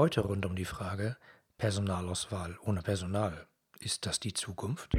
Heute 0.00 0.22
rund 0.22 0.46
um 0.46 0.56
die 0.56 0.64
Frage 0.64 1.18
Personalauswahl 1.58 2.56
ohne 2.64 2.80
Personal. 2.80 3.34
Ist 3.80 4.06
das 4.06 4.18
die 4.18 4.32
Zukunft? 4.32 4.96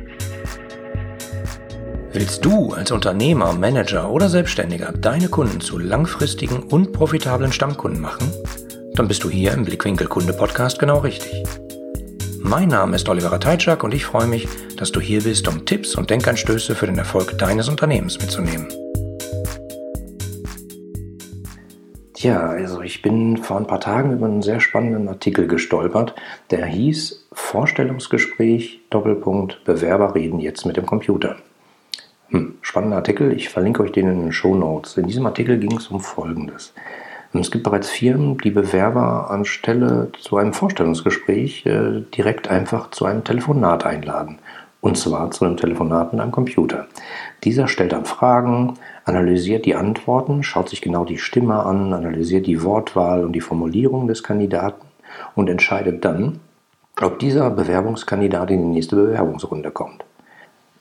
Willst 2.11 2.45
du 2.45 2.73
als 2.73 2.91
Unternehmer, 2.91 3.51
Manager 3.53 4.11
oder 4.11 4.29
Selbstständiger 4.29 4.91
deine 4.91 5.27
Kunden 5.27 5.59
zu 5.59 5.79
langfristigen 5.79 6.61
und 6.61 6.93
profitablen 6.93 7.51
Stammkunden 7.51 7.99
machen? 7.99 8.31
Dann 8.93 9.07
bist 9.07 9.23
du 9.23 9.31
hier 9.31 9.53
im 9.53 9.65
Blickwinkel 9.65 10.05
Kunde 10.05 10.33
Podcast 10.33 10.77
genau 10.77 10.99
richtig. 10.99 11.45
Mein 12.37 12.67
Name 12.67 12.95
ist 12.95 13.09
Oliver 13.09 13.39
Teitschak 13.39 13.83
und 13.83 13.95
ich 13.95 14.05
freue 14.05 14.27
mich, 14.27 14.47
dass 14.77 14.91
du 14.91 15.01
hier 15.01 15.23
bist, 15.23 15.47
um 15.47 15.65
Tipps 15.65 15.95
und 15.95 16.11
Denkanstöße 16.11 16.75
für 16.75 16.85
den 16.85 16.99
Erfolg 16.99 17.39
deines 17.39 17.69
Unternehmens 17.69 18.19
mitzunehmen. 18.19 18.67
Ja, 22.21 22.49
also 22.49 22.81
ich 22.81 23.01
bin 23.01 23.37
vor 23.37 23.57
ein 23.57 23.65
paar 23.65 23.79
Tagen 23.79 24.13
über 24.13 24.27
einen 24.27 24.43
sehr 24.43 24.59
spannenden 24.59 25.07
Artikel 25.07 25.47
gestolpert, 25.47 26.13
der 26.51 26.67
hieß 26.67 27.27
Vorstellungsgespräch, 27.33 28.81
Doppelpunkt, 28.91 29.63
Bewerber 29.63 30.13
reden 30.13 30.39
jetzt 30.39 30.67
mit 30.67 30.77
dem 30.77 30.85
Computer. 30.85 31.37
Hm, 32.29 32.59
spannender 32.61 32.97
Artikel, 32.97 33.33
ich 33.33 33.49
verlinke 33.49 33.81
euch 33.81 33.91
den 33.91 34.07
in 34.07 34.21
den 34.21 34.31
Show 34.33 34.53
Notes. 34.53 34.97
In 34.97 35.07
diesem 35.07 35.25
Artikel 35.25 35.57
ging 35.57 35.75
es 35.75 35.87
um 35.87 35.99
Folgendes. 35.99 36.75
Es 37.33 37.49
gibt 37.49 37.63
bereits 37.63 37.89
Firmen, 37.89 38.37
die 38.37 38.51
Bewerber 38.51 39.31
anstelle 39.31 40.11
zu 40.19 40.37
einem 40.37 40.53
Vorstellungsgespräch 40.53 41.65
äh, 41.65 42.01
direkt 42.15 42.49
einfach 42.49 42.91
zu 42.91 43.05
einem 43.05 43.23
Telefonat 43.23 43.83
einladen. 43.83 44.37
Und 44.79 44.95
zwar 44.95 45.31
zu 45.31 45.45
einem 45.45 45.57
Telefonat 45.57 46.13
mit 46.13 46.21
einem 46.21 46.31
Computer. 46.31 46.87
Dieser 47.43 47.67
stellt 47.67 47.93
dann 47.93 48.05
Fragen, 48.05 48.77
analysiert 49.05 49.65
die 49.65 49.75
Antworten, 49.75 50.43
schaut 50.43 50.69
sich 50.69 50.81
genau 50.81 51.05
die 51.05 51.17
Stimme 51.17 51.63
an, 51.65 51.93
analysiert 51.93 52.47
die 52.47 52.63
Wortwahl 52.63 53.23
und 53.23 53.33
die 53.33 53.41
Formulierung 53.41 54.07
des 54.07 54.23
Kandidaten 54.23 54.87
und 55.35 55.49
entscheidet 55.49 56.05
dann, 56.05 56.39
ob 57.01 57.19
dieser 57.19 57.49
Bewerbungskandidat 57.49 58.51
in 58.51 58.61
die 58.61 58.75
nächste 58.75 58.95
Bewerbungsrunde 58.95 59.71
kommt. 59.71 60.03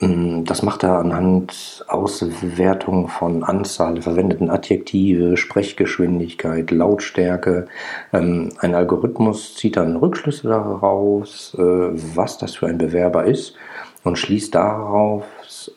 Mm, 0.00 0.44
das 0.44 0.62
macht 0.62 0.82
er 0.82 0.98
anhand 0.98 1.84
Auswertung 1.88 3.08
von 3.08 3.44
Anzahl 3.44 3.94
der 3.94 4.02
verwendeten 4.02 4.50
Adjektive, 4.50 5.36
Sprechgeschwindigkeit, 5.36 6.70
Lautstärke. 6.70 7.66
Ähm, 8.12 8.50
ein 8.58 8.74
Algorithmus 8.74 9.56
zieht 9.56 9.76
dann 9.76 9.96
Rückschlüsse 9.96 10.48
daraus, 10.48 11.54
äh, 11.58 11.60
was 11.60 12.38
das 12.38 12.56
für 12.56 12.66
ein 12.66 12.78
Bewerber 12.78 13.24
ist 13.24 13.54
und 14.02 14.18
schließt 14.18 14.54
darauf 14.54 15.24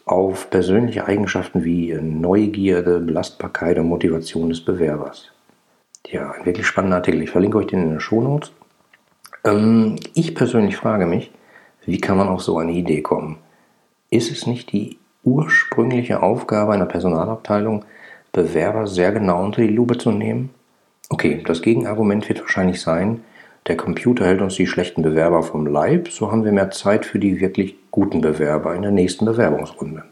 auf 0.06 0.50
persönliche 0.50 1.06
Eigenschaften 1.06 1.64
wie 1.64 1.94
Neugierde, 1.94 3.00
Belastbarkeit 3.00 3.78
und 3.80 3.88
Motivation 3.88 4.50
des 4.50 4.62
Bewerbers. 4.62 5.32
Ja, 6.08 6.32
ein 6.32 6.46
wirklich 6.46 6.68
spannender 6.68 6.98
Artikel. 6.98 7.22
Ich 7.22 7.30
verlinke 7.30 7.58
euch 7.58 7.68
den 7.68 7.84
in 7.84 7.90
den 7.92 8.00
Shownotes. 8.00 8.52
Ähm, 9.44 9.96
ich 10.14 10.36
persönlich 10.36 10.78
frage 10.78 11.06
mich, 11.06 11.32
wie 11.86 12.00
kann 12.00 12.18
man 12.18 12.28
auf 12.28 12.42
so 12.42 12.58
eine 12.58 12.72
Idee 12.72 13.02
kommen? 13.02 13.38
Ist 14.10 14.32
es 14.32 14.48
nicht 14.48 14.72
die 14.72 14.98
ursprüngliche 15.24 16.22
Aufgabe 16.22 16.74
einer 16.74 16.86
Personalabteilung, 16.86 17.86
Bewerber 18.32 18.88
sehr 18.88 19.12
genau 19.12 19.44
unter 19.44 19.62
die 19.62 19.74
Lupe 19.74 19.98
zu 19.98 20.12
nehmen? 20.12 20.50
Okay, 21.10 21.44
das 21.46 21.62
Gegenargument 21.62 22.28
wird 22.28 22.42
wahrscheinlich 22.42 22.82
sein, 22.82 23.22
der 23.68 23.78
Computer 23.78 24.26
hält 24.26 24.42
uns 24.42 24.56
die 24.56 24.68
schlechten 24.68 25.04
Bewerber 25.04 25.42
vom 25.44 25.66
Leib, 25.66 26.10
so 26.10 26.32
haben 26.32 26.44
wir 26.44 26.52
mehr 26.52 26.72
Zeit 26.72 27.06
für 27.06 27.20
die 27.20 27.40
wirklich 27.40 27.76
guten 27.94 28.22
Bewerber 28.22 28.74
in 28.76 28.82
der 28.82 28.92
nächsten 28.92 29.24
Bewerbungsrunde. 29.24 30.04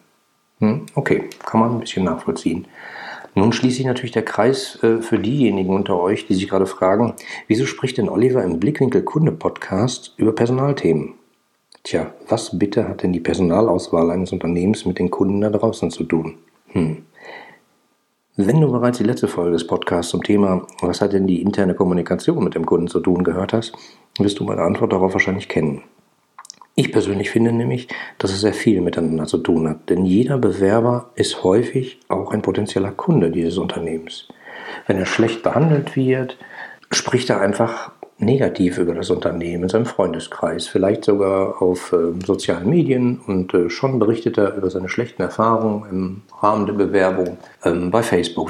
Hm, 0.59 0.85
okay, 0.93 1.27
kann 1.43 1.59
man 1.59 1.71
ein 1.71 1.79
bisschen 1.79 2.05
nachvollziehen. 2.05 2.67
Nun 3.33 3.51
schließt 3.51 3.77
sich 3.77 3.87
natürlich 3.87 4.11
der 4.11 4.23
Kreis 4.23 4.77
äh, 4.83 5.01
für 5.01 5.17
diejenigen 5.17 5.73
unter 5.73 5.99
euch, 5.99 6.27
die 6.27 6.35
sich 6.35 6.47
gerade 6.47 6.67
fragen, 6.67 7.15
wieso 7.47 7.65
spricht 7.65 7.97
denn 7.97 8.07
Oliver 8.07 8.43
im 8.43 8.59
Blickwinkel 8.59 9.01
Kunde 9.01 9.31
Podcast 9.31 10.13
über 10.17 10.31
Personalthemen? 10.35 11.15
Tja, 11.81 12.13
was 12.29 12.59
bitte 12.59 12.87
hat 12.87 13.01
denn 13.01 13.13
die 13.13 13.19
Personalauswahl 13.19 14.11
eines 14.11 14.31
Unternehmens 14.31 14.85
mit 14.85 14.99
den 14.99 15.09
Kunden 15.09 15.41
da 15.41 15.49
draußen 15.49 15.89
zu 15.89 16.03
tun? 16.03 16.35
Hm. 16.67 17.05
Wenn 18.35 18.61
du 18.61 18.71
bereits 18.71 18.99
die 18.99 19.03
letzte 19.05 19.27
Folge 19.27 19.53
des 19.53 19.65
Podcasts 19.65 20.11
zum 20.11 20.23
Thema 20.23 20.67
Was 20.81 21.01
hat 21.01 21.13
denn 21.13 21.25
die 21.25 21.41
interne 21.41 21.73
Kommunikation 21.73 22.43
mit 22.43 22.53
dem 22.53 22.67
Kunden 22.67 22.87
zu 22.87 22.99
tun 22.99 23.23
gehört 23.23 23.53
hast, 23.53 23.73
wirst 24.19 24.39
du 24.39 24.43
meine 24.43 24.61
Antwort 24.61 24.93
darauf 24.93 25.13
wahrscheinlich 25.13 25.49
kennen. 25.49 25.81
Ich 26.81 26.91
persönlich 26.91 27.29
finde 27.29 27.51
nämlich, 27.51 27.89
dass 28.17 28.31
es 28.31 28.41
sehr 28.41 28.55
viel 28.55 28.81
miteinander 28.81 29.27
zu 29.27 29.37
tun 29.37 29.69
hat, 29.69 29.91
denn 29.91 30.03
jeder 30.03 30.39
Bewerber 30.39 31.11
ist 31.13 31.43
häufig 31.43 31.99
auch 32.07 32.31
ein 32.31 32.41
potenzieller 32.41 32.89
Kunde 32.89 33.29
dieses 33.29 33.59
Unternehmens. 33.59 34.27
Wenn 34.87 34.97
er 34.97 35.05
schlecht 35.05 35.43
behandelt 35.43 35.95
wird, 35.95 36.39
spricht 36.91 37.29
er 37.29 37.39
einfach 37.39 37.91
negativ 38.17 38.79
über 38.79 38.95
das 38.95 39.11
Unternehmen 39.11 39.61
in 39.61 39.69
seinem 39.69 39.85
Freundeskreis, 39.85 40.65
vielleicht 40.65 41.05
sogar 41.05 41.61
auf 41.61 41.93
äh, 41.93 42.19
sozialen 42.25 42.67
Medien 42.67 43.21
und 43.27 43.53
äh, 43.53 43.69
schon 43.69 43.99
berichtet 43.99 44.39
er 44.39 44.55
über 44.55 44.71
seine 44.71 44.89
schlechten 44.89 45.21
Erfahrungen 45.21 45.87
im 45.91 46.21
Rahmen 46.39 46.65
der 46.65 46.73
Bewerbung 46.73 47.37
ähm, 47.63 47.91
bei 47.91 48.01
Facebook. 48.01 48.49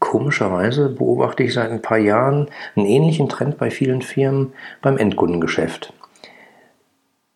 Komischerweise 0.00 0.88
beobachte 0.88 1.44
ich 1.44 1.54
seit 1.54 1.70
ein 1.70 1.82
paar 1.82 1.98
Jahren 1.98 2.48
einen 2.74 2.86
ähnlichen 2.86 3.28
Trend 3.28 3.58
bei 3.58 3.70
vielen 3.70 4.02
Firmen 4.02 4.54
beim 4.82 4.98
Endkundengeschäft. 4.98 5.92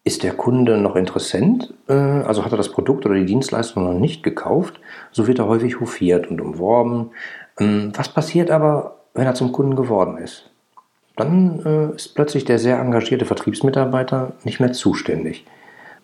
Ist 0.08 0.22
der 0.22 0.32
Kunde 0.32 0.78
noch 0.78 0.96
Interessent, 0.96 1.74
äh, 1.86 1.92
also 1.92 2.42
hat 2.42 2.52
er 2.52 2.56
das 2.56 2.72
Produkt 2.72 3.04
oder 3.04 3.14
die 3.14 3.26
Dienstleistung 3.26 3.84
noch 3.84 3.92
nicht 3.92 4.22
gekauft, 4.22 4.80
so 5.12 5.26
wird 5.26 5.38
er 5.38 5.48
häufig 5.48 5.80
hofiert 5.80 6.30
und 6.30 6.41
umworben. 6.41 7.10
Ähm, 7.60 7.92
was 7.94 8.08
passiert 8.08 8.50
aber, 8.50 8.97
wenn 9.12 9.26
er 9.26 9.34
zum 9.34 9.52
Kunden 9.52 9.76
geworden 9.76 10.16
ist? 10.16 10.50
dann 11.16 11.60
äh, 11.66 11.94
ist 11.94 12.14
plötzlich 12.14 12.47
der 12.47 12.58
sehr 12.58 12.78
engagierte 12.78 13.26
Vertriebsmitarbeiter 13.26 14.32
nicht 14.44 14.60
mehr 14.60 14.72
zuständig. 14.72 15.44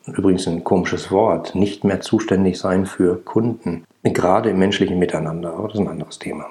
Übrigens 0.06 0.46
ein 0.46 0.64
komisches 0.64 1.10
Wort, 1.10 1.54
nicht 1.54 1.82
mehr 1.84 2.02
zuständig 2.02 2.58
sein 2.58 2.84
für 2.84 3.16
Kunden, 3.24 3.84
gerade 4.02 4.50
im 4.50 4.58
menschlichen 4.58 4.98
Miteinander, 4.98 5.54
aber 5.54 5.68
das 5.68 5.78
ist 5.78 5.80
ein 5.80 5.88
anderes 5.88 6.18
Thema. 6.18 6.46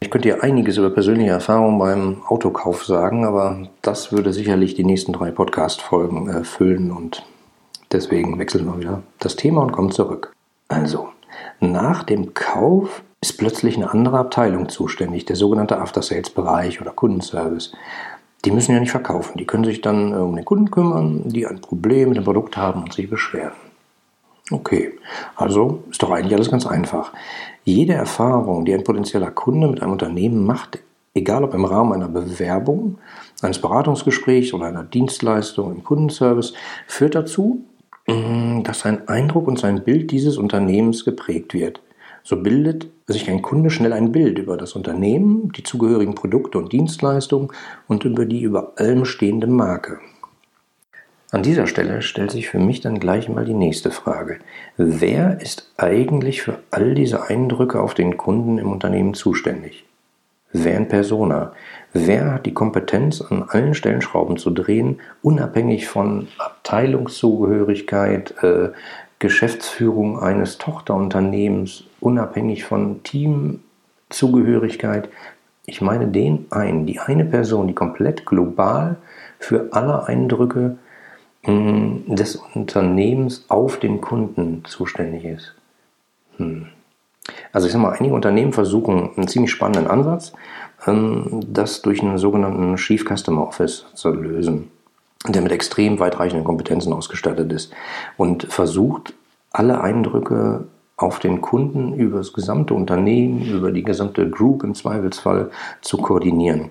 Ich 0.00 0.10
könnte 0.10 0.28
dir 0.28 0.44
einiges 0.44 0.76
über 0.76 0.90
persönliche 0.90 1.30
Erfahrungen 1.30 1.78
beim 1.78 2.22
Autokauf 2.28 2.84
sagen, 2.84 3.24
aber 3.24 3.68
das 3.82 4.12
würde 4.12 4.32
sicherlich 4.32 4.74
die 4.74 4.84
nächsten 4.84 5.12
drei 5.12 5.32
Podcast-Folgen 5.32 6.28
äh, 6.28 6.44
füllen 6.44 6.92
und 6.92 7.26
deswegen 7.90 8.38
wechseln 8.38 8.66
wir 8.66 8.78
wieder 8.78 9.02
das 9.18 9.34
Thema 9.34 9.62
und 9.62 9.72
kommen 9.72 9.90
zurück. 9.90 10.32
Also, 10.68 11.08
nach 11.58 12.04
dem 12.04 12.32
Kauf 12.32 13.02
ist 13.20 13.38
plötzlich 13.38 13.76
eine 13.76 13.90
andere 13.90 14.18
Abteilung 14.18 14.68
zuständig, 14.68 15.24
der 15.24 15.34
sogenannte 15.34 15.78
After-Sales-Bereich 15.78 16.80
oder 16.80 16.92
Kundenservice. 16.92 17.72
Die 18.44 18.52
müssen 18.52 18.72
ja 18.72 18.78
nicht 18.78 18.92
verkaufen, 18.92 19.36
die 19.36 19.46
können 19.46 19.64
sich 19.64 19.80
dann 19.80 20.12
äh, 20.12 20.16
um 20.16 20.36
den 20.36 20.44
Kunden 20.44 20.70
kümmern, 20.70 21.28
die 21.28 21.44
ein 21.44 21.60
Problem 21.60 22.10
mit 22.10 22.18
dem 22.18 22.24
Produkt 22.24 22.56
haben 22.56 22.84
und 22.84 22.92
sich 22.92 23.10
beschweren. 23.10 23.67
Okay, 24.50 24.92
also 25.36 25.84
ist 25.90 26.02
doch 26.02 26.10
eigentlich 26.10 26.34
alles 26.34 26.50
ganz 26.50 26.66
einfach. 26.66 27.12
Jede 27.64 27.92
Erfahrung, 27.92 28.64
die 28.64 28.72
ein 28.72 28.84
potenzieller 28.84 29.30
Kunde 29.30 29.68
mit 29.68 29.82
einem 29.82 29.92
Unternehmen 29.92 30.46
macht, 30.46 30.78
egal 31.14 31.44
ob 31.44 31.52
im 31.52 31.66
Rahmen 31.66 31.92
einer 31.92 32.08
Bewerbung, 32.08 32.98
eines 33.42 33.60
Beratungsgesprächs 33.60 34.54
oder 34.54 34.66
einer 34.66 34.84
Dienstleistung 34.84 35.74
im 35.74 35.84
Kundenservice, 35.84 36.54
führt 36.86 37.14
dazu, 37.14 37.62
mm, 38.06 38.62
dass 38.62 38.80
sein 38.80 39.06
Eindruck 39.06 39.48
und 39.48 39.58
sein 39.58 39.84
Bild 39.84 40.10
dieses 40.10 40.38
Unternehmens 40.38 41.04
geprägt 41.04 41.52
wird. 41.52 41.82
So 42.22 42.36
bildet 42.36 42.88
sich 43.06 43.30
ein 43.30 43.42
Kunde 43.42 43.70
schnell 43.70 43.92
ein 43.92 44.12
Bild 44.12 44.38
über 44.38 44.56
das 44.56 44.74
Unternehmen, 44.74 45.52
die 45.52 45.62
zugehörigen 45.62 46.14
Produkte 46.14 46.58
und 46.58 46.72
Dienstleistungen 46.72 47.48
und 47.86 48.04
über 48.04 48.24
die 48.24 48.42
über 48.42 48.72
allem 48.76 49.04
stehende 49.04 49.46
Marke. 49.46 49.98
An 51.30 51.42
dieser 51.42 51.66
Stelle 51.66 52.00
stellt 52.00 52.30
sich 52.30 52.48
für 52.48 52.58
mich 52.58 52.80
dann 52.80 53.00
gleich 53.00 53.28
mal 53.28 53.44
die 53.44 53.52
nächste 53.52 53.90
Frage. 53.90 54.38
Wer 54.78 55.42
ist 55.42 55.70
eigentlich 55.76 56.40
für 56.40 56.60
all 56.70 56.94
diese 56.94 57.28
Eindrücke 57.28 57.82
auf 57.82 57.92
den 57.92 58.16
Kunden 58.16 58.56
im 58.56 58.72
Unternehmen 58.72 59.12
zuständig? 59.12 59.84
Wer 60.52 60.78
in 60.78 60.88
Persona? 60.88 61.52
Wer 61.92 62.32
hat 62.32 62.46
die 62.46 62.54
Kompetenz, 62.54 63.20
an 63.20 63.44
allen 63.46 63.74
Stellenschrauben 63.74 64.38
zu 64.38 64.50
drehen, 64.50 65.00
unabhängig 65.20 65.86
von 65.86 66.28
Abteilungszugehörigkeit, 66.38 68.34
äh, 68.42 68.70
Geschäftsführung 69.18 70.18
eines 70.18 70.56
Tochterunternehmens, 70.56 71.84
unabhängig 72.00 72.64
von 72.64 73.02
Teamzugehörigkeit. 73.02 75.10
Ich 75.66 75.82
meine 75.82 76.06
den 76.06 76.46
einen, 76.48 76.86
die 76.86 77.00
eine 77.00 77.26
Person, 77.26 77.68
die 77.68 77.74
komplett 77.74 78.24
global 78.24 78.96
für 79.38 79.68
alle 79.72 80.06
Eindrücke 80.06 80.78
des 81.46 82.36
Unternehmens 82.54 83.44
auf 83.48 83.78
den 83.78 84.00
Kunden 84.00 84.64
zuständig 84.66 85.24
ist. 85.24 85.54
Hm. 86.36 86.66
Also 87.52 87.66
ich 87.66 87.72
sage 87.72 87.82
mal, 87.82 87.92
einige 87.92 88.14
Unternehmen 88.14 88.52
versuchen 88.52 89.10
einen 89.16 89.28
ziemlich 89.28 89.50
spannenden 89.50 89.86
Ansatz, 89.86 90.32
ähm, 90.86 91.40
das 91.46 91.82
durch 91.82 92.02
einen 92.02 92.18
sogenannten 92.18 92.76
Chief 92.76 93.04
Customer 93.04 93.46
Office 93.46 93.86
zu 93.94 94.10
lösen 94.10 94.70
der 95.26 95.42
mit 95.42 95.52
extrem 95.52 95.98
weitreichenden 95.98 96.44
Kompetenzen 96.44 96.92
ausgestattet 96.92 97.52
ist 97.52 97.72
und 98.16 98.44
versucht, 98.44 99.14
alle 99.50 99.80
Eindrücke 99.80 100.66
auf 100.96 101.18
den 101.18 101.40
Kunden 101.40 101.94
über 101.94 102.18
das 102.18 102.32
gesamte 102.32 102.74
Unternehmen, 102.74 103.42
über 103.46 103.72
die 103.72 103.82
gesamte 103.82 104.28
Group 104.28 104.62
im 104.62 104.74
Zweifelsfall 104.74 105.50
zu 105.80 105.96
koordinieren. 105.96 106.70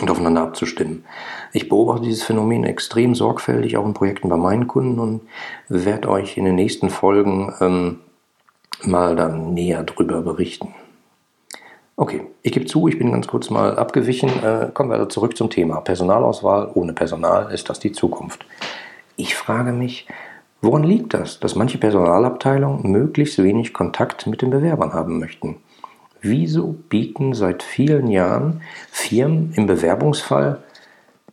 Und 0.00 0.10
aufeinander 0.10 0.42
abzustimmen. 0.42 1.04
Ich 1.52 1.68
beobachte 1.68 2.04
dieses 2.04 2.22
Phänomen 2.22 2.64
extrem 2.64 3.14
sorgfältig, 3.14 3.76
auch 3.76 3.86
in 3.86 3.94
Projekten 3.94 4.28
bei 4.28 4.36
meinen 4.36 4.66
Kunden 4.66 4.98
und 4.98 5.22
werde 5.68 6.08
euch 6.08 6.36
in 6.36 6.44
den 6.44 6.54
nächsten 6.54 6.90
Folgen 6.90 7.52
ähm, 7.60 8.00
mal 8.82 9.16
dann 9.16 9.54
näher 9.54 9.82
drüber 9.84 10.22
berichten. 10.22 10.74
Okay, 11.98 12.26
ich 12.42 12.52
gebe 12.52 12.66
zu, 12.66 12.88
ich 12.88 12.98
bin 12.98 13.10
ganz 13.10 13.26
kurz 13.26 13.48
mal 13.48 13.78
abgewichen. 13.78 14.28
Äh, 14.42 14.68
kommen 14.74 14.90
wir 14.90 14.96
also 14.96 15.06
zurück 15.06 15.34
zum 15.34 15.48
Thema. 15.48 15.80
Personalauswahl 15.80 16.70
ohne 16.74 16.92
Personal, 16.92 17.50
ist 17.52 17.70
das 17.70 17.80
die 17.80 17.92
Zukunft? 17.92 18.44
Ich 19.16 19.34
frage 19.34 19.72
mich, 19.72 20.06
woran 20.60 20.84
liegt 20.84 21.14
das, 21.14 21.40
dass 21.40 21.54
manche 21.54 21.78
Personalabteilungen 21.78 22.90
möglichst 22.90 23.42
wenig 23.42 23.72
Kontakt 23.72 24.26
mit 24.26 24.42
den 24.42 24.50
Bewerbern 24.50 24.92
haben 24.92 25.18
möchten? 25.18 25.56
Wieso 26.28 26.72
bieten 26.88 27.34
seit 27.34 27.62
vielen 27.62 28.08
Jahren 28.08 28.62
Firmen 28.90 29.52
im 29.54 29.66
Bewerbungsfall 29.66 30.58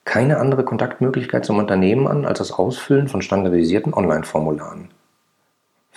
keine 0.05 0.37
andere 0.37 0.63
Kontaktmöglichkeit 0.63 1.45
zum 1.45 1.57
Unternehmen 1.57 2.07
an 2.07 2.25
als 2.25 2.37
das 2.37 2.51
Ausfüllen 2.51 3.07
von 3.07 3.23
standardisierten 3.23 3.95
Online-Formularen? 3.95 4.89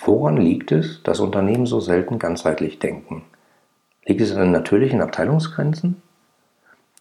Woran 0.03 0.37
liegt 0.37 0.71
es, 0.71 1.03
dass 1.03 1.19
Unternehmen 1.19 1.67
so 1.67 1.79
selten 1.79 2.17
ganzheitlich 2.17 2.79
denken? 2.79 3.21
Liegt 4.05 4.21
es 4.21 4.31
an 4.31 4.39
den 4.39 4.51
natürlichen 4.51 5.01
Abteilungsgrenzen? 5.01 6.01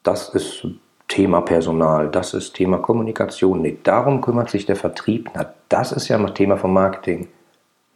Das 0.03 0.29
ist 0.29 0.67
Thema 1.09 1.41
Personal, 1.41 2.11
das 2.11 2.35
ist 2.35 2.53
Thema 2.53 2.77
Kommunikation. 2.77 3.63
Nee, 3.63 3.79
darum 3.85 4.21
kümmert 4.21 4.51
sich 4.51 4.67
der 4.67 4.77
Vertrieb. 4.77 5.31
Na, 5.35 5.55
das 5.71 5.93
ist 5.93 6.09
ja 6.09 6.19
mal 6.19 6.35
Thema 6.35 6.59
vom 6.59 6.75
Marketing. 6.75 7.29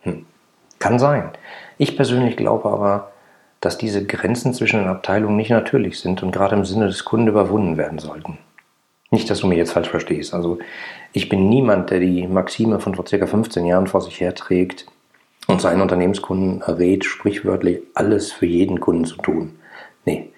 Hm. 0.00 0.25
Kann 0.79 0.99
sein. 0.99 1.32
Ich 1.76 1.97
persönlich 1.97 2.38
glaube 2.38 2.70
aber, 2.70 3.10
dass 3.61 3.79
diese 3.79 4.05
Grenzen 4.05 4.55
zwischen 4.55 4.81
den 4.81 4.89
Abteilungen 4.89 5.37
nicht 5.37 5.51
natürlich 5.51 6.01
sind 6.01 6.23
und 6.23 6.33
gerade 6.33 6.57
im 6.57 6.65
Sinne 6.65 6.87
des 6.87 7.05
Kunden 7.05 7.29
überwunden 7.29 7.77
werden 7.77 7.99
sollten. 7.99 8.39
Nicht, 9.11 9.29
dass 9.29 9.41
du 9.41 9.49
mir 9.49 9.57
jetzt 9.57 9.73
falsch 9.73 9.89
verstehst. 9.89 10.35
Also 10.35 10.59
ich 11.12 11.29
bin 11.29 11.49
niemand, 11.49 11.91
der 11.91 12.01
die 12.01 12.27
Maxime 12.27 12.79
von 12.79 12.95
vor 12.95 13.07
circa 13.07 13.27
15 13.27 13.67
Jahren 13.67 13.89
vor 13.89 14.01
sich 14.01 14.21
herträgt 14.21 14.87
und 15.49 15.61
seinen 15.61 15.83
Unternehmenskunden 15.83 16.62
errät, 16.62 17.05
sprichwörtlich 17.05 17.81
alles 17.95 18.31
für 18.31 18.47
jeden 18.47 18.79
Kunden 18.81 19.05
zu 19.05 19.17
tun. 19.17 19.59
Nee, 20.05 20.31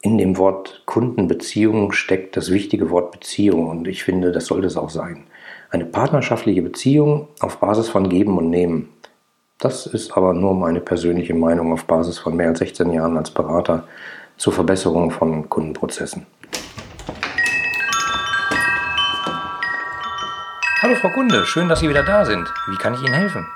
in 0.00 0.16
dem 0.18 0.36
Wort 0.38 0.82
Kundenbeziehung 0.86 1.92
steckt 1.92 2.36
das 2.36 2.52
wichtige 2.52 2.90
Wort 2.90 3.10
Beziehung 3.10 3.68
und 3.68 3.88
ich 3.88 4.04
finde, 4.04 4.32
das 4.32 4.46
sollte 4.46 4.66
es 4.66 4.76
auch 4.76 4.90
sein. 4.90 5.24
Eine 5.70 5.86
partnerschaftliche 5.86 6.62
Beziehung 6.62 7.28
auf 7.40 7.58
Basis 7.58 7.88
von 7.88 8.08
Geben 8.08 8.38
und 8.38 8.48
Nehmen. 8.48 8.90
Das 9.58 9.86
ist 9.86 10.16
aber 10.16 10.34
nur 10.34 10.54
meine 10.54 10.80
persönliche 10.80 11.34
Meinung 11.34 11.72
auf 11.72 11.84
Basis 11.84 12.18
von 12.18 12.36
mehr 12.36 12.48
als 12.48 12.58
16 12.58 12.92
Jahren 12.92 13.16
als 13.16 13.30
Berater 13.30 13.86
zur 14.36 14.52
Verbesserung 14.52 15.10
von 15.10 15.48
Kundenprozessen. 15.48 16.26
Hallo 20.82 20.96
Frau 20.96 21.08
Kunde, 21.08 21.46
schön, 21.46 21.68
dass 21.68 21.80
Sie 21.80 21.88
wieder 21.88 22.02
da 22.02 22.26
sind. 22.26 22.46
Wie 22.68 22.76
kann 22.76 22.94
ich 22.94 23.00
Ihnen 23.00 23.14
helfen? 23.14 23.46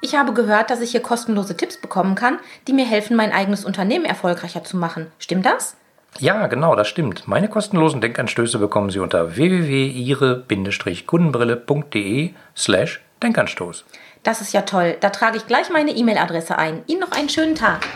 Ich 0.00 0.16
habe 0.16 0.32
gehört, 0.32 0.70
dass 0.70 0.80
ich 0.80 0.92
hier 0.92 1.02
kostenlose 1.02 1.56
Tipps 1.56 1.76
bekommen 1.76 2.14
kann, 2.14 2.38
die 2.66 2.72
mir 2.72 2.86
helfen, 2.86 3.14
mein 3.14 3.30
eigenes 3.30 3.64
Unternehmen 3.64 4.04
erfolgreicher 4.04 4.64
zu 4.64 4.76
machen. 4.76 5.08
Stimmt 5.18 5.44
das? 5.44 5.76
Ja, 6.18 6.46
genau, 6.46 6.74
das 6.76 6.88
stimmt. 6.88 7.28
Meine 7.28 7.48
kostenlosen 7.48 8.00
Denkanstöße 8.00 8.58
bekommen 8.58 8.88
Sie 8.90 9.00
unter 9.00 9.36
www.ihre-kundenbrille.de 9.36 12.30
slash 12.56 13.02
Denkanstoß. 13.22 13.84
Das 14.22 14.40
ist 14.40 14.52
ja 14.52 14.62
toll. 14.62 14.96
Da 15.00 15.10
trage 15.10 15.36
ich 15.36 15.46
gleich 15.46 15.70
meine 15.70 15.92
E-Mail-Adresse 15.92 16.58
ein. 16.58 16.82
Ihnen 16.86 17.00
noch 17.00 17.12
einen 17.12 17.28
schönen 17.28 17.54
Tag. 17.54 17.86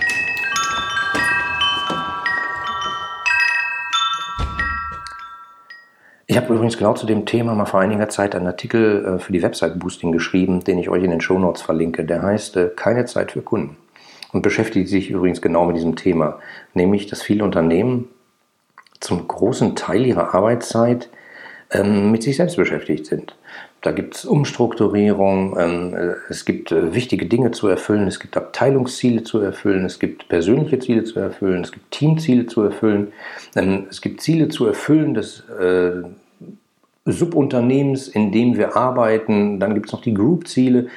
Ich 6.29 6.37
habe 6.37 6.53
übrigens 6.53 6.77
genau 6.77 6.95
zu 6.95 7.07
dem 7.07 7.25
Thema 7.25 7.55
mal 7.55 7.67
vor 7.67 7.81
einiger 7.81 8.09
Zeit 8.09 8.35
einen 8.35 8.49
Artikel 8.49 9.05
äh, 9.05 9.19
für 9.21 9.33
die 9.33 9.43
Website 9.43 9.79
Boosting 9.79 10.11
geschrieben, 10.11 10.65
den 10.65 10.79
ich 10.79 10.89
euch 10.89 11.05
in 11.05 11.11
den 11.11 11.21
Show 11.21 11.39
Notes 11.39 11.63
verlinke. 11.63 12.05
Der 12.05 12.23
heißt 12.23 12.57
äh, 12.57 12.71
Keine 12.75 13.05
Zeit 13.05 13.33
für 13.33 13.43
Kunden 13.43 13.77
und 14.33 14.43
beschäftigt 14.43 14.89
sich 14.89 15.11
übrigens 15.11 15.41
genau 15.41 15.67
mit 15.67 15.77
diesem 15.77 15.95
Thema, 15.95 16.41
nämlich 16.75 17.07
dass 17.07 17.23
viele 17.23 17.45
Unternehmen 17.45 18.09
zum 18.99 19.29
großen 19.29 19.77
Teil 19.77 20.05
ihrer 20.05 20.35
Arbeitszeit 20.35 21.09
ähm, 21.71 22.11
mit 22.11 22.25
sich 22.25 22.37
selbst 22.37 22.57
beschäftigt 22.57 23.07
sind. 23.07 23.37
Da 23.87 23.93
gibt 23.93 24.17
es 24.17 24.25
Umstrukturierung, 24.25 25.57
ähm, 25.57 25.95
äh, 25.95 26.15
es 26.29 26.45
gibt 26.45 26.73
wichtige 26.73 27.27
Dinge 27.27 27.53
zu 27.53 27.69
erfüllen, 27.69 28.09
es 28.09 28.19
gibt 28.19 28.37
Abteilungsziele 28.37 29.23
zu 29.23 29.39
erfüllen, 29.39 29.85
es 29.85 30.01
gibt 30.01 30.29
persönliche 30.29 30.81
Ziele 30.81 31.05
zu 31.05 31.21
erfüllen, 31.21 31.63
es 31.63 31.71
gibt 31.71 31.93
Teamziele 31.93 32.47
zu 32.47 32.63
erfüllen, 32.63 33.13
ähm, 33.55 33.87
es 33.89 34.01
gibt 34.01 34.21
Ziele 34.23 34.49
zu 34.49 34.67
erfüllen 34.67 35.15
des 35.15 35.45
Subunternehmens, 37.07 38.09
in 38.09 38.33
dem 38.33 38.57
wir 38.57 38.77
arbeiten. 38.77 39.61
Dann 39.61 39.75
gibt 39.75 39.87
es 39.87 39.93
noch 39.93 40.03
die 40.03 40.15
Group-Ziele. 40.15 40.89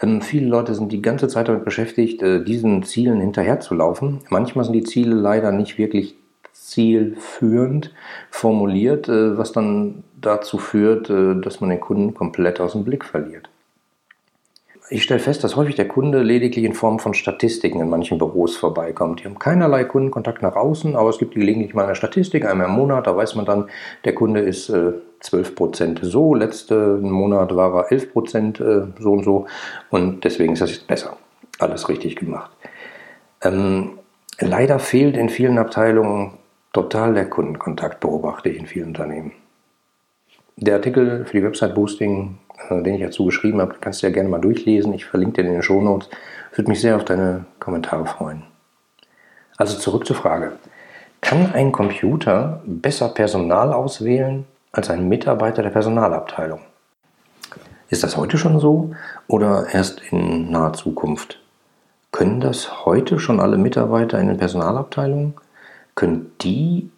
Ähm, 0.00 0.20
viele 0.20 0.48
Leute 0.48 0.74
sind 0.74 0.90
die 0.90 1.00
ganze 1.00 1.28
Zeit 1.28 1.46
damit 1.46 1.64
beschäftigt, 1.64 2.22
äh, 2.22 2.44
diesen 2.44 2.82
Zielen 2.82 3.20
hinterherzulaufen. 3.20 4.20
Manchmal 4.28 4.64
sind 4.64 4.74
die 4.74 4.82
Ziele 4.82 5.14
leider 5.14 5.52
nicht 5.52 5.78
wirklich 5.78 6.16
zielführend 6.52 7.94
formuliert, 8.30 9.08
äh, 9.08 9.38
was 9.38 9.52
dann 9.52 10.02
dazu 10.22 10.58
führt, 10.58 11.10
äh, 11.10 11.40
dass 11.40 11.60
man 11.60 11.70
den 11.70 11.80
Kunden 11.80 12.14
komplett 12.14 12.60
aus 12.60 12.72
dem 12.72 12.84
Blick 12.84 13.04
verliert. 13.04 13.48
Ich 14.90 15.04
stelle 15.04 15.20
fest, 15.20 15.42
dass 15.42 15.56
häufig 15.56 15.74
der 15.74 15.88
Kunde 15.88 16.22
lediglich 16.22 16.66
in 16.66 16.74
Form 16.74 16.98
von 16.98 17.14
Statistiken 17.14 17.80
in 17.80 17.88
manchen 17.88 18.18
Büros 18.18 18.56
vorbeikommt. 18.56 19.20
Die 19.20 19.24
haben 19.24 19.38
keinerlei 19.38 19.84
Kundenkontakt 19.84 20.42
nach 20.42 20.54
außen, 20.54 20.96
aber 20.96 21.08
es 21.08 21.16
gibt 21.16 21.34
gelegentlich 21.34 21.72
mal 21.72 21.86
eine 21.86 21.94
Statistik, 21.94 22.44
einmal 22.44 22.66
im 22.66 22.74
Monat, 22.74 23.06
da 23.06 23.16
weiß 23.16 23.34
man 23.36 23.46
dann, 23.46 23.70
der 24.04 24.14
Kunde 24.14 24.40
ist 24.40 24.68
äh, 24.68 24.92
12 25.20 25.54
Prozent 25.54 26.00
so, 26.02 26.34
letzten 26.34 27.10
Monat 27.10 27.56
war 27.56 27.74
er 27.74 27.92
11 27.92 28.12
Prozent 28.12 28.60
äh, 28.60 28.82
so 28.98 29.12
und 29.12 29.24
so 29.24 29.46
und 29.88 30.24
deswegen 30.24 30.52
ist 30.52 30.60
das 30.60 30.72
jetzt 30.72 30.86
besser. 30.86 31.16
Alles 31.58 31.88
richtig 31.88 32.16
gemacht. 32.16 32.50
Ähm, 33.40 33.98
leider 34.40 34.78
fehlt 34.78 35.16
in 35.16 35.30
vielen 35.30 35.56
Abteilungen 35.56 36.34
total 36.72 37.14
der 37.14 37.30
Kundenkontakt, 37.30 38.00
beobachte 38.00 38.50
ich 38.50 38.58
in 38.58 38.66
vielen 38.66 38.88
Unternehmen. 38.88 39.32
Der 40.56 40.74
Artikel 40.74 41.24
für 41.24 41.38
die 41.38 41.44
Website 41.44 41.74
Boosting 41.74 42.38
äh, 42.68 42.82
den 42.82 42.94
ich 42.94 43.02
dazu 43.02 43.26
geschrieben 43.26 43.60
habe, 43.60 43.74
kannst 43.80 44.02
du 44.02 44.06
ja 44.06 44.12
gerne 44.12 44.28
mal 44.28 44.40
durchlesen. 44.40 44.92
Ich 44.94 45.04
verlinke 45.04 45.42
dir 45.42 45.48
in 45.48 45.54
den 45.54 45.62
Shownotes. 45.62 46.08
Würde 46.54 46.70
mich 46.70 46.80
sehr 46.80 46.96
auf 46.96 47.04
deine 47.04 47.44
Kommentare 47.58 48.06
freuen. 48.06 48.44
Also 49.56 49.78
zurück 49.78 50.06
zur 50.06 50.16
Frage. 50.16 50.52
Kann 51.20 51.52
ein 51.52 51.72
Computer 51.72 52.62
besser 52.66 53.08
Personal 53.08 53.72
auswählen 53.72 54.44
als 54.72 54.90
ein 54.90 55.08
Mitarbeiter 55.08 55.62
der 55.62 55.70
Personalabteilung? 55.70 56.60
Ist 57.88 58.02
das 58.02 58.16
heute 58.16 58.38
schon 58.38 58.58
so 58.58 58.92
oder 59.28 59.66
erst 59.72 60.00
in 60.10 60.50
naher 60.50 60.72
Zukunft? 60.72 61.40
Können 62.10 62.40
das 62.40 62.84
heute 62.84 63.18
schon 63.18 63.40
alle 63.40 63.58
Mitarbeiter 63.58 64.18
in 64.18 64.28
den 64.28 64.38
Personalabteilungen? 64.38 65.34
Können 65.94 66.32
die 66.40 66.90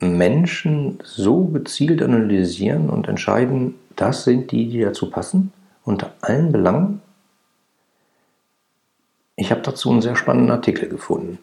Menschen 0.00 0.98
so 1.02 1.44
gezielt 1.44 2.02
analysieren 2.02 2.90
und 2.90 3.08
entscheiden, 3.08 3.74
das 3.96 4.24
sind 4.24 4.50
die, 4.50 4.68
die 4.68 4.80
dazu 4.80 5.10
passen, 5.10 5.52
unter 5.84 6.14
allen 6.20 6.52
Belangen. 6.52 7.00
Ich 9.36 9.50
habe 9.50 9.62
dazu 9.62 9.90
einen 9.90 10.02
sehr 10.02 10.16
spannenden 10.16 10.50
Artikel 10.50 10.88
gefunden. 10.88 11.38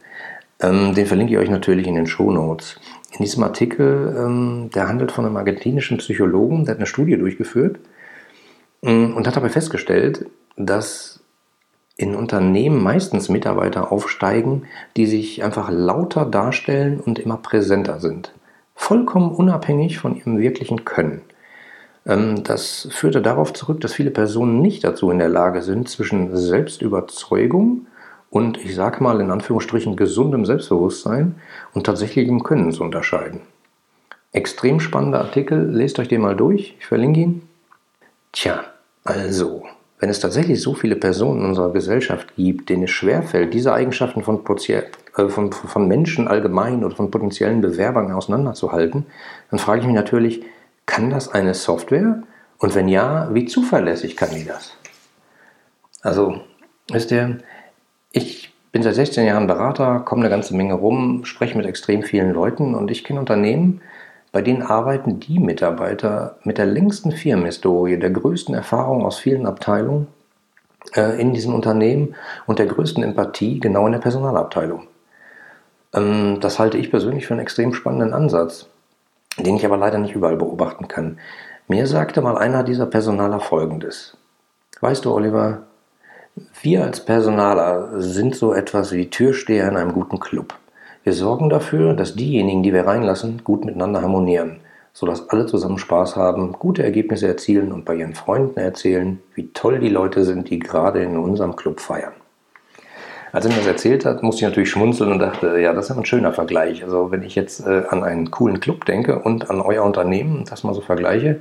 Ähm, 0.61 0.93
den 0.93 1.05
verlinke 1.05 1.33
ich 1.33 1.39
euch 1.39 1.49
natürlich 1.49 1.87
in 1.87 1.95
den 1.95 2.07
Show 2.07 2.31
Notes. 2.31 2.79
In 3.11 3.23
diesem 3.23 3.43
Artikel, 3.43 4.15
ähm, 4.17 4.69
der 4.73 4.87
handelt 4.87 5.11
von 5.11 5.25
einem 5.25 5.37
argentinischen 5.37 5.97
Psychologen, 5.97 6.65
der 6.65 6.75
hat 6.75 6.79
eine 6.79 6.87
Studie 6.87 7.17
durchgeführt 7.17 7.79
ähm, 8.83 9.15
und 9.15 9.27
hat 9.27 9.35
dabei 9.35 9.49
festgestellt, 9.49 10.25
dass 10.55 11.19
in 11.97 12.15
Unternehmen 12.15 12.81
meistens 12.81 13.29
Mitarbeiter 13.29 13.91
aufsteigen, 13.91 14.63
die 14.97 15.05
sich 15.05 15.43
einfach 15.43 15.69
lauter 15.69 16.25
darstellen 16.25 16.99
und 16.99 17.19
immer 17.19 17.37
präsenter 17.37 17.99
sind. 17.99 18.33
Vollkommen 18.81 19.31
unabhängig 19.31 19.99
von 19.99 20.15
ihrem 20.15 20.39
wirklichen 20.39 20.85
Können. 20.85 21.21
Ähm, 22.03 22.43
das 22.43 22.87
führte 22.89 23.21
darauf 23.21 23.53
zurück, 23.53 23.79
dass 23.79 23.93
viele 23.93 24.09
Personen 24.09 24.59
nicht 24.59 24.83
dazu 24.83 25.11
in 25.11 25.19
der 25.19 25.29
Lage 25.29 25.61
sind, 25.61 25.87
zwischen 25.87 26.35
Selbstüberzeugung 26.35 27.85
und 28.31 28.57
ich 28.57 28.73
sage 28.73 29.03
mal 29.03 29.21
in 29.21 29.29
Anführungsstrichen 29.29 29.95
gesundem 29.95 30.47
Selbstbewusstsein 30.47 31.35
und 31.75 31.85
tatsächlichem 31.85 32.41
Können 32.41 32.71
zu 32.71 32.83
unterscheiden. 32.83 33.41
Extrem 34.31 34.79
spannender 34.79 35.21
Artikel, 35.21 35.69
lest 35.69 35.99
euch 35.99 36.07
den 36.07 36.21
mal 36.21 36.35
durch, 36.35 36.75
ich 36.79 36.85
verlinke 36.87 37.19
ihn. 37.19 37.43
Tja, 38.31 38.63
also, 39.03 39.61
wenn 39.99 40.09
es 40.09 40.19
tatsächlich 40.19 40.59
so 40.59 40.73
viele 40.73 40.95
Personen 40.95 41.41
in 41.41 41.45
unserer 41.45 41.71
Gesellschaft 41.71 42.35
gibt, 42.35 42.69
denen 42.69 42.85
es 42.85 42.89
schwerfällt, 42.89 43.53
diese 43.53 43.73
Eigenschaften 43.73 44.23
von, 44.23 44.43
äh, 44.69 44.83
von, 45.13 45.51
von 45.51 45.87
Menschen 45.87 46.27
allgemein 46.27 46.83
oder 46.83 46.95
von 46.95 47.11
potenziellen 47.11 47.61
Bewerbern 47.61 48.11
auseinanderzuhalten, 48.11 49.05
dann 49.49 49.59
frage 49.59 49.81
ich 49.81 49.85
mich 49.87 49.95
natürlich, 49.95 50.43
kann 50.85 51.09
das 51.09 51.29
eine 51.29 51.53
Software? 51.53 52.23
Und 52.57 52.75
wenn 52.75 52.87
ja, 52.87 53.33
wie 53.33 53.45
zuverlässig 53.45 54.15
kann 54.15 54.29
die 54.35 54.45
das? 54.45 54.75
Also, 56.01 56.41
wisst 56.91 57.11
ihr, 57.11 57.39
ich 58.11 58.53
bin 58.71 58.83
seit 58.83 58.95
16 58.95 59.25
Jahren 59.25 59.47
Berater, 59.47 59.99
komme 59.99 60.21
eine 60.21 60.29
ganze 60.29 60.55
Menge 60.55 60.75
rum, 60.75 61.25
spreche 61.25 61.57
mit 61.57 61.65
extrem 61.65 62.03
vielen 62.03 62.31
Leuten 62.31 62.73
und 62.75 62.89
ich 62.89 63.03
kenne 63.03 63.19
Unternehmen, 63.19 63.81
bei 64.31 64.41
denen 64.41 64.61
arbeiten 64.61 65.19
die 65.19 65.39
Mitarbeiter 65.39 66.37
mit 66.43 66.57
der 66.57 66.65
längsten 66.65 67.11
Firmenhistorie, 67.11 67.97
der 67.97 68.11
größten 68.11 68.55
Erfahrung 68.55 69.05
aus 69.05 69.19
vielen 69.19 69.45
Abteilungen 69.45 70.07
äh, 70.95 71.19
in 71.19 71.33
diesen 71.33 71.53
Unternehmen 71.53 72.15
und 72.47 72.59
der 72.59 72.67
größten 72.67 73.03
Empathie 73.03 73.59
genau 73.59 73.85
in 73.87 73.91
der 73.91 73.99
Personalabteilung. 73.99 74.87
Ähm, 75.93 76.39
das 76.39 76.59
halte 76.59 76.77
ich 76.77 76.91
persönlich 76.91 77.27
für 77.27 77.33
einen 77.33 77.41
extrem 77.41 77.73
spannenden 77.73 78.13
Ansatz, 78.13 78.67
den 79.37 79.55
ich 79.55 79.65
aber 79.65 79.77
leider 79.77 79.97
nicht 79.97 80.15
überall 80.15 80.37
beobachten 80.37 80.87
kann. 80.87 81.19
Mir 81.67 81.87
sagte 81.87 82.21
mal 82.21 82.37
einer 82.37 82.63
dieser 82.63 82.85
Personaler 82.85 83.39
Folgendes. 83.39 84.17
Weißt 84.81 85.05
du, 85.05 85.13
Oliver, 85.13 85.63
wir 86.61 86.83
als 86.83 87.03
Personaler 87.05 88.01
sind 88.01 88.35
so 88.35 88.53
etwas 88.53 88.91
wie 88.93 89.09
Türsteher 89.09 89.67
in 89.67 89.77
einem 89.77 89.93
guten 89.93 90.19
Club. 90.19 90.53
Wir 91.03 91.13
sorgen 91.13 91.49
dafür, 91.49 91.93
dass 91.93 92.15
diejenigen, 92.15 92.63
die 92.63 92.73
wir 92.73 92.85
reinlassen, 92.85 93.43
gut 93.43 93.65
miteinander 93.65 94.01
harmonieren, 94.01 94.59
sodass 94.93 95.29
alle 95.29 95.45
zusammen 95.45 95.77
Spaß 95.77 96.15
haben, 96.15 96.53
gute 96.53 96.83
Ergebnisse 96.83 97.27
erzielen 97.27 97.71
und 97.71 97.85
bei 97.85 97.95
ihren 97.95 98.15
Freunden 98.15 98.59
erzählen, 98.59 99.19
wie 99.33 99.47
toll 99.53 99.79
die 99.79 99.89
Leute 99.89 100.23
sind, 100.23 100.49
die 100.49 100.59
gerade 100.59 101.03
in 101.03 101.17
unserem 101.17 101.55
Club 101.55 101.79
feiern. 101.79 102.13
Als 103.31 103.45
er 103.45 103.51
mir 103.51 103.57
das 103.57 103.67
erzählt 103.67 104.05
hat, 104.05 104.23
musste 104.23 104.41
ich 104.43 104.49
natürlich 104.49 104.69
schmunzeln 104.69 105.11
und 105.11 105.19
dachte, 105.19 105.59
ja, 105.59 105.73
das 105.73 105.89
ist 105.89 105.97
ein 105.97 106.05
schöner 106.05 106.33
Vergleich. 106.33 106.83
Also 106.83 107.11
wenn 107.11 107.23
ich 107.23 107.35
jetzt 107.35 107.65
äh, 107.65 107.83
an 107.89 108.03
einen 108.03 108.29
coolen 108.29 108.59
Club 108.59 108.85
denke 108.85 109.19
und 109.19 109.49
an 109.49 109.61
euer 109.61 109.83
Unternehmen, 109.83 110.43
das 110.49 110.63
mal 110.63 110.73
so 110.73 110.81
vergleiche, 110.81 111.39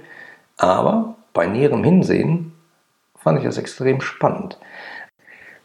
aber 0.57 1.17
bei 1.33 1.47
näherem 1.47 1.83
Hinsehen 1.83 2.53
fand 3.17 3.39
ich 3.39 3.45
das 3.45 3.59
extrem 3.59 4.01
spannend. 4.01 4.59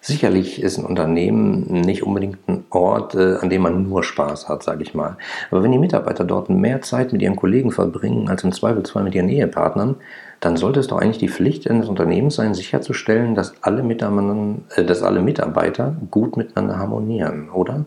Sicherlich 0.05 0.61
ist 0.61 0.77
ein 0.77 0.85
Unternehmen 0.85 1.81
nicht 1.81 2.03
unbedingt 2.03 2.37
ein 2.47 2.65
Ort, 2.69 3.15
äh, 3.15 3.37
an 3.37 3.49
dem 3.49 3.63
man 3.63 3.89
nur 3.89 4.03
Spaß 4.03 4.47
hat, 4.47 4.61
sage 4.61 4.83
ich 4.83 4.93
mal. 4.93 5.17
Aber 5.49 5.63
wenn 5.63 5.71
die 5.71 5.79
Mitarbeiter 5.79 6.23
dort 6.23 6.47
mehr 6.47 6.83
Zeit 6.83 7.11
mit 7.11 7.23
ihren 7.23 7.35
Kollegen 7.35 7.71
verbringen 7.71 8.29
als 8.29 8.43
im 8.43 8.51
Zweifelsfall 8.51 9.01
mit 9.01 9.15
ihren 9.15 9.29
Ehepartnern, 9.29 9.95
dann 10.41 10.57
sollte 10.57 10.79
es 10.79 10.85
doch 10.85 10.99
eigentlich 10.99 11.17
die 11.17 11.27
Pflicht 11.27 11.67
eines 11.67 11.89
Unternehmens 11.89 12.35
sein, 12.35 12.53
sicherzustellen, 12.53 13.33
dass 13.33 13.55
alle, 13.63 13.81
äh, 13.81 14.83
dass 14.83 15.01
alle 15.01 15.23
Mitarbeiter 15.23 15.95
gut 16.11 16.37
miteinander 16.37 16.77
harmonieren, 16.77 17.49
oder? 17.49 17.85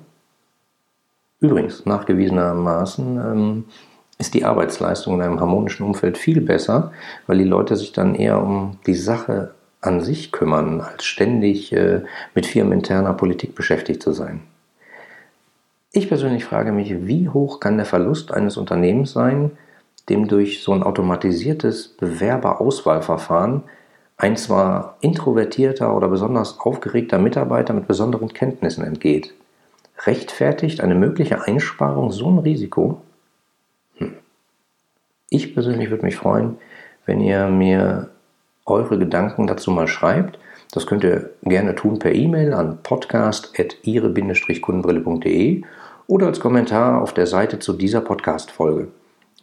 Übrigens, 1.39 1.87
nachgewiesenermaßen 1.87 3.17
ähm, 3.17 3.65
ist 4.19 4.35
die 4.35 4.45
Arbeitsleistung 4.45 5.15
in 5.15 5.23
einem 5.23 5.39
harmonischen 5.39 5.87
Umfeld 5.87 6.19
viel 6.19 6.41
besser, 6.41 6.91
weil 7.29 7.39
die 7.39 7.45
Leute 7.45 7.77
sich 7.77 7.93
dann 7.93 8.17
eher 8.17 8.43
um 8.43 8.79
die 8.89 8.97
Sache 8.97 9.55
an 9.81 10.01
sich 10.01 10.33
kümmern, 10.33 10.81
als 10.81 11.05
ständig 11.05 11.73
äh, 11.73 12.03
mit 12.35 12.47
firmeninterner 12.47 13.15
Politik 13.15 13.55
beschäftigt 13.55 14.03
zu 14.03 14.13
sein. 14.13 14.43
Ich 15.93 16.09
persönlich 16.09 16.45
frage 16.45 16.73
mich, 16.73 17.07
wie 17.07 17.29
hoch 17.29 17.61
kann 17.61 17.77
der 17.77 17.87
Verlust 17.87 18.33
eines 18.33 18.57
Unternehmens 18.57 19.13
sein, 19.13 19.53
dem 20.09 20.29
durch 20.29 20.63
so 20.63 20.73
ein 20.73 20.83
automatisiertes 20.83 21.89
Bewerberauswahlverfahren 21.89 23.63
ein 24.17 24.37
zwar 24.37 24.97
introvertierter 25.01 25.97
oder 25.97 26.09
besonders 26.09 26.59
aufgeregter 26.59 27.19
Mitarbeiter 27.19 27.73
mit 27.73 27.87
besonderen 27.87 28.33
Kenntnissen 28.33 28.85
entgeht. 28.85 29.33
Rechtfertigt 30.07 30.81
eine 30.81 30.95
mögliche 30.95 31.43
Einsparung 31.43 32.11
so 32.11 32.29
ein 32.29 32.39
Risiko? 32.39 33.01
Hm. 33.97 34.15
Ich 35.31 35.55
persönlich 35.55 35.91
würde 35.91 36.05
mich 36.05 36.17
freuen, 36.17 36.59
wenn 37.07 37.21
ihr 37.21 37.47
mir 37.49 38.11
eure 38.71 38.99
Gedanken 38.99 39.47
dazu 39.47 39.71
mal 39.71 39.89
schreibt. 39.89 40.39
Das 40.73 40.87
könnt 40.87 41.05
ihr 41.05 41.31
gerne 41.43 41.75
tun 41.75 41.99
per 41.99 42.15
E-Mail 42.15 42.53
an 42.53 42.79
podcast.ihre-kundenbrille.de 42.83 45.63
oder 46.07 46.27
als 46.27 46.41
Kommentar 46.41 47.01
auf 47.03 47.15
der 47.15 47.27
Seite 47.27 47.59
zu 47.59 47.73
dieser 47.73 48.01
Podcast-Folge. 48.01 48.89